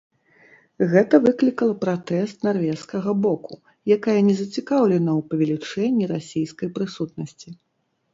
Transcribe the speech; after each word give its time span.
Гэта 0.91 1.17
выклікала 1.25 1.73
пратэст 1.83 2.45
нарвежскага 2.47 3.13
боку, 3.25 3.53
якая 3.97 4.15
не 4.31 4.35
зацікаўлена 4.39 5.11
ў 5.21 5.27
павелічэнні 5.35 6.05
расійскай 6.13 6.73
прысутнасці. 6.79 7.49